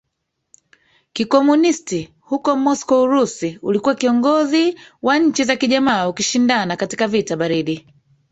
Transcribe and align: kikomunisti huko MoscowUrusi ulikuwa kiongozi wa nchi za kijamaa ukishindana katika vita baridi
kikomunisti 1.13 2.13
huko 2.19 2.55
MoscowUrusi 2.55 3.59
ulikuwa 3.61 3.95
kiongozi 3.95 4.75
wa 5.01 5.19
nchi 5.19 5.43
za 5.43 5.55
kijamaa 5.55 6.07
ukishindana 6.07 6.75
katika 6.77 7.07
vita 7.07 7.35
baridi 7.37 7.87